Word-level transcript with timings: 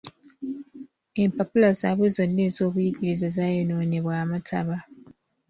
Empapula 1.23 1.69
zaabwe 1.79 2.07
zonna 2.15 2.41
ez'obuyigirize 2.47 3.27
zaayonoonebwa 3.35 4.13
amataba. 4.23 4.77